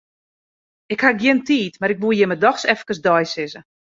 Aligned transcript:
Ik 0.93 1.01
haw 1.03 1.15
gjin 1.21 1.41
tiid, 1.47 1.75
mar 1.77 1.91
'k 1.93 2.01
woe 2.01 2.17
jimme 2.19 2.37
doch 2.43 2.63
efkes 2.73 2.99
deisizze. 3.05 3.59